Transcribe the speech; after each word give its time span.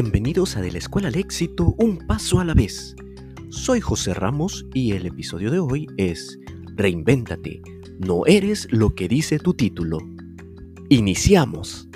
Bienvenidos 0.00 0.56
a 0.56 0.60
De 0.60 0.70
la 0.70 0.78
Escuela 0.78 1.08
al 1.08 1.16
Éxito, 1.16 1.74
un 1.76 1.98
paso 1.98 2.38
a 2.38 2.44
la 2.44 2.54
vez. 2.54 2.94
Soy 3.50 3.80
José 3.80 4.14
Ramos 4.14 4.64
y 4.72 4.92
el 4.92 5.06
episodio 5.06 5.50
de 5.50 5.58
hoy 5.58 5.88
es 5.96 6.38
Reinvéntate, 6.76 7.60
no 7.98 8.24
eres 8.24 8.68
lo 8.70 8.94
que 8.94 9.08
dice 9.08 9.40
tu 9.40 9.54
título. 9.54 9.98
Iniciamos. 10.88 11.88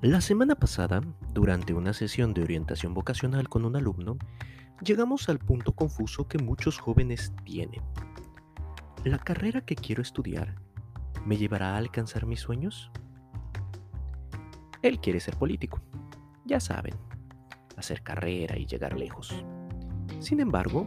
La 0.00 0.20
semana 0.20 0.56
pasada, 0.56 1.02
durante 1.32 1.74
una 1.74 1.92
sesión 1.92 2.34
de 2.34 2.42
orientación 2.42 2.92
vocacional 2.92 3.48
con 3.48 3.64
un 3.64 3.76
alumno, 3.76 4.18
llegamos 4.80 5.28
al 5.28 5.38
punto 5.38 5.72
confuso 5.72 6.28
que 6.28 6.38
muchos 6.38 6.78
jóvenes 6.78 7.32
tienen. 7.44 7.82
¿La 9.04 9.18
carrera 9.18 9.60
que 9.60 9.74
quiero 9.74 10.02
estudiar 10.02 10.54
me 11.24 11.36
llevará 11.36 11.74
a 11.74 11.78
alcanzar 11.78 12.26
mis 12.26 12.40
sueños? 12.40 12.90
Él 14.82 15.00
quiere 15.00 15.20
ser 15.20 15.36
político, 15.36 15.80
ya 16.44 16.60
saben, 16.60 16.94
hacer 17.76 18.02
carrera 18.02 18.58
y 18.58 18.66
llegar 18.66 18.96
lejos. 18.96 19.44
Sin 20.20 20.40
embargo, 20.40 20.86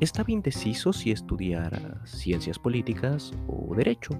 estaba 0.00 0.30
indeciso 0.30 0.92
si 0.92 1.10
estudiar 1.10 2.00
ciencias 2.04 2.58
políticas 2.58 3.32
o 3.46 3.74
derecho 3.74 4.18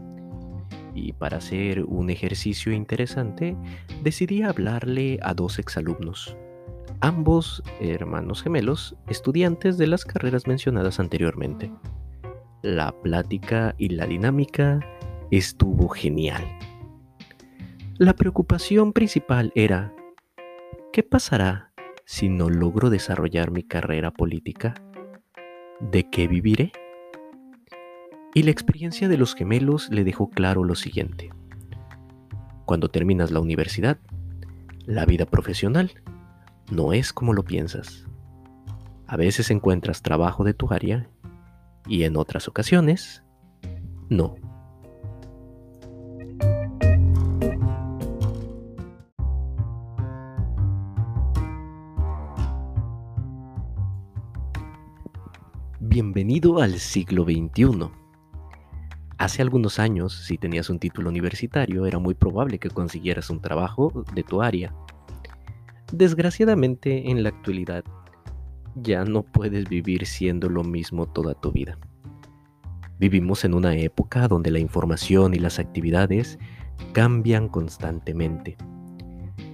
y 0.95 1.13
para 1.13 1.39
hacer 1.39 1.85
un 1.85 2.09
ejercicio 2.09 2.73
interesante 2.73 3.57
decidí 4.03 4.43
hablarle 4.43 5.19
a 5.23 5.35
dos 5.35 5.59
exalumnos, 5.59 6.37
ambos 7.01 7.63
hermanos 7.81 8.43
gemelos, 8.43 8.97
estudiantes 9.09 9.79
de 9.79 9.87
las 9.87 10.05
carreras 10.05 10.47
mencionadas 10.47 11.01
anteriormente. 11.01 11.73
La 12.63 12.93
plática 13.03 13.75
y 13.79 13.91
la 13.91 14.07
dinámica 14.07 14.81
estuvo 15.31 15.89
genial. 15.89 16.43
La 17.99 18.15
preocupación 18.15 18.93
principal 18.93 19.53
era, 19.55 19.95
¿qué 20.93 21.03
pasará 21.03 21.73
si 22.05 22.29
no 22.29 22.49
logro 22.49 22.91
desarrollar 22.91 23.51
mi 23.51 23.63
carrera 23.63 24.11
política? 24.11 24.75
¿De 25.81 26.09
qué 26.11 26.27
viviré? 26.27 26.73
Y 28.35 28.43
la 28.43 28.51
experiencia 28.51 29.09
de 29.09 29.17
los 29.17 29.35
gemelos 29.35 29.91
le 29.91 30.03
dejó 30.03 30.29
claro 30.31 30.65
lo 30.65 30.75
siguiente. 30.75 31.31
Cuando 32.65 32.89
terminas 32.89 33.31
la 33.31 33.41
universidad, 33.41 33.99
la 34.87 35.07
vida 35.07 35.27
profesional 35.27 35.93
no 36.71 36.93
es 36.93 37.13
como 37.13 37.33
lo 37.33 37.45
piensas. 37.45 38.07
A 39.07 39.17
veces 39.17 39.51
encuentras 39.51 40.03
trabajo 40.03 40.45
de 40.45 40.55
tu 40.55 40.73
área 40.73 41.09
y 41.87 42.05
en 42.05 42.17
otras 42.17 42.49
ocasiones, 42.49 43.23
no. 44.09 44.37
Bienvenido 55.81 56.61
al 56.61 56.81
siglo 56.81 57.25
XXI. 57.25 57.89
Hace 59.17 59.43
algunos 59.43 59.79
años, 59.79 60.13
si 60.25 60.39
tenías 60.39 60.69
un 60.69 60.81
título 60.81 61.09
universitario, 61.09 61.87
era 61.87 62.01
muy 62.01 62.15
probable 62.15 62.59
que 62.59 62.69
consiguieras 62.69 63.31
un 63.31 63.41
trabajo 63.41 64.05
de 64.13 64.25
tu 64.25 64.43
área. 64.43 64.75
Desgraciadamente, 65.93 67.11
en 67.11 67.23
la 67.23 67.29
actualidad, 67.29 67.85
ya 68.75 69.05
no 69.05 69.23
puedes 69.23 69.69
vivir 69.69 70.07
siendo 70.07 70.49
lo 70.49 70.65
mismo 70.65 71.07
toda 71.07 71.35
tu 71.35 71.53
vida. 71.53 71.79
Vivimos 72.99 73.45
en 73.45 73.55
una 73.55 73.77
época 73.77 74.29
donde 74.29 74.51
la 74.51 74.59
información 74.59 75.35
y 75.35 75.39
las 75.39 75.59
actividades 75.59 76.39
cambian 76.93 77.49
constantemente. 77.49 78.57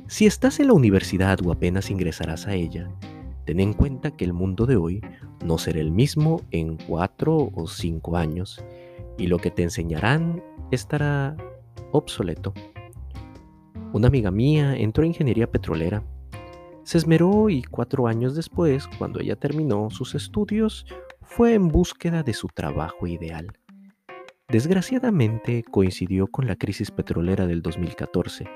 Si 0.06 0.26
estás 0.26 0.60
en 0.60 0.68
la 0.68 0.72
universidad 0.72 1.38
o 1.44 1.52
apenas 1.52 1.90
ingresarás 1.90 2.46
a 2.46 2.54
ella, 2.54 2.88
ten 3.44 3.60
en 3.60 3.72
cuenta 3.72 4.10
que 4.10 4.24
el 4.24 4.32
mundo 4.32 4.66
de 4.66 4.76
hoy 4.76 5.00
no 5.44 5.58
será 5.58 5.80
el 5.80 5.90
mismo 5.90 6.42
en 6.50 6.76
cuatro 6.76 7.50
o 7.54 7.66
cinco 7.66 8.16
años 8.16 8.62
y 9.18 9.26
lo 9.26 9.38
que 9.38 9.50
te 9.50 9.62
enseñarán 9.62 10.42
estará 10.70 11.36
obsoleto. 11.92 12.52
Una 13.92 14.08
amiga 14.08 14.30
mía 14.30 14.76
entró 14.76 15.02
en 15.02 15.08
ingeniería 15.08 15.50
petrolera. 15.50 16.02
Se 16.82 16.98
esmeró 16.98 17.50
y 17.50 17.62
cuatro 17.62 18.06
años 18.06 18.34
después, 18.34 18.86
cuando 18.98 19.20
ella 19.20 19.36
terminó 19.36 19.90
sus 19.90 20.14
estudios, 20.14 20.86
fue 21.22 21.54
en 21.54 21.68
búsqueda 21.68 22.22
de 22.22 22.34
su 22.34 22.48
trabajo 22.48 23.06
ideal. 23.06 23.46
Desgraciadamente 24.48 25.62
coincidió 25.62 26.26
con 26.26 26.46
la 26.46 26.56
crisis 26.56 26.90
petrolera 26.90 27.46
del 27.46 27.62
2014. 27.62 28.48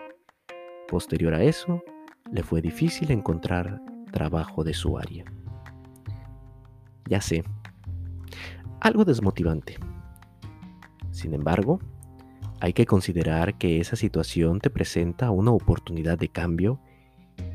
Posterior 0.89 1.35
a 1.35 1.45
eso, 1.45 1.85
le 2.33 2.43
fue 2.43 2.61
difícil 2.61 3.11
encontrar 3.13 3.81
trabajo 4.11 4.65
de 4.65 4.75
su 4.75 4.99
área. 4.99 5.25
Ya 7.09 7.21
sé, 7.21 7.45
algo 8.81 9.05
desmotivante. 9.05 9.77
Sin 11.11 11.35
embargo, 11.35 11.79
hay 12.61 12.73
que 12.73 12.87
considerar 12.87 13.57
que 13.57 13.81
esa 13.81 13.95
situación 13.95 14.59
te 14.59 14.71
presenta 14.71 15.31
una 15.31 15.53
oportunidad 15.53 16.19
de 16.19 16.29
cambio 16.29 16.81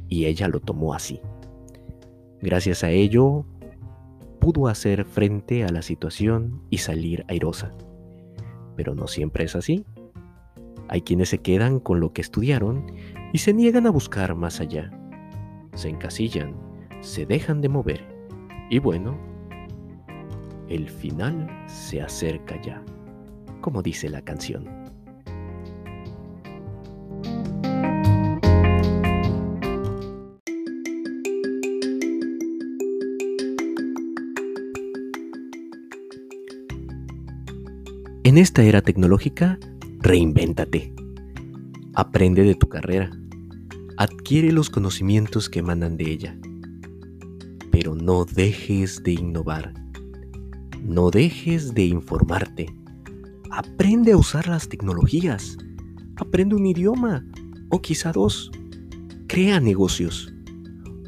y 0.10 0.26
ella 0.26 0.48
lo 0.48 0.60
tomó 0.60 0.94
así. 0.94 1.22
Gracias 2.42 2.84
a 2.84 2.90
ello, 2.90 3.46
pudo 4.40 4.68
hacer 4.68 5.06
frente 5.06 5.64
a 5.64 5.70
la 5.70 5.82
situación 5.82 6.62
y 6.70 6.80
salir 6.80 7.24
airosa. 7.28 7.72
Pero 8.76 8.96
no 8.96 9.08
siempre 9.08 9.46
es 9.46 9.56
así. 9.56 9.86
Hay 10.88 11.02
quienes 11.02 11.30
se 11.30 11.38
quedan 11.40 11.80
con 11.80 12.00
lo 12.00 12.12
que 12.12 12.22
estudiaron 12.22 12.86
y 13.32 13.38
se 13.38 13.54
niegan 13.54 13.88
a 13.88 13.92
buscar 13.92 14.36
más 14.36 14.60
allá. 14.60 14.90
Se 15.76 15.90
encasillan, 15.90 16.56
se 17.02 17.26
dejan 17.26 17.62
de 17.62 17.70
mover. 17.70 18.02
Y 18.70 18.80
bueno, 18.80 19.18
el 20.68 20.90
final 20.90 21.48
se 21.68 22.02
acerca 22.02 22.60
ya 22.62 22.84
como 23.62 23.82
dice 23.82 24.10
la 24.10 24.22
canción. 24.22 24.68
En 38.30 38.38
esta 38.38 38.62
era 38.62 38.84
tecnológica, 38.84 39.58
reinvéntate. 40.02 40.94
Aprende 41.96 42.44
de 42.44 42.54
tu 42.54 42.70
carrera. 42.70 43.10
Adquiere 43.98 44.52
los 44.52 44.70
conocimientos 44.70 45.50
que 45.50 45.62
emanan 45.62 45.98
de 45.98 46.12
ella. 46.12 46.38
Pero 47.72 47.96
no 47.96 48.26
dejes 48.26 49.02
de 49.02 49.14
innovar. 49.14 49.74
No 50.84 51.10
dejes 51.10 51.74
de 51.74 51.86
informarte 51.86 52.68
Aprende 53.50 54.12
a 54.12 54.18
usar 54.18 54.48
las 54.48 54.70
tecnologías. 54.70 55.58
Aprende 56.16 56.54
un 56.54 56.68
idioma 56.68 57.26
o 57.72 57.82
quizá 57.82 58.12
dos. 58.12 58.52
Crea 59.26 59.60
negocios. 59.60 60.32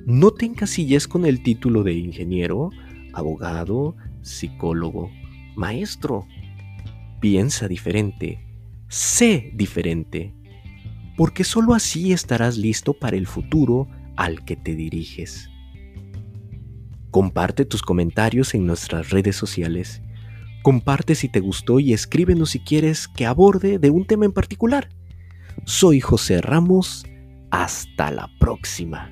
No 0.08 0.32
te 0.32 0.48
encasilles 0.48 1.08
con 1.08 1.28
el 1.28 1.44
título 1.44 1.84
de 1.84 1.94
ingeniero, 1.94 2.72
abogado, 3.14 3.96
psicólogo, 4.24 5.12
maestro. 5.56 6.26
Piensa 7.22 7.70
diferente. 7.70 8.46
Sé 8.90 9.52
diferente. 9.54 10.36
Porque 11.16 11.46
sólo 11.46 11.74
así 11.74 12.12
estarás 12.12 12.58
listo 12.58 12.94
para 12.94 13.16
el 13.16 13.28
futuro 13.28 13.88
al 14.18 14.44
que 14.44 14.58
te 14.58 14.76
diriges. 14.76 15.50
Comparte 17.12 17.64
tus 17.64 17.82
comentarios 17.82 18.54
en 18.54 18.66
nuestras 18.66 19.12
redes 19.12 19.38
sociales 19.38 20.02
Comparte 20.62 21.16
si 21.16 21.28
te 21.28 21.40
gustó 21.40 21.80
y 21.80 21.94
escríbenos 21.94 22.52
si 22.52 22.60
quieres 22.60 23.08
que 23.08 23.26
aborde 23.26 23.80
de 23.80 23.90
un 23.90 24.06
tema 24.06 24.26
en 24.26 24.32
particular. 24.32 24.90
Soy 25.66 26.00
José 26.00 26.40
Ramos. 26.40 27.04
Hasta 27.50 28.12
la 28.12 28.30
próxima. 28.40 29.12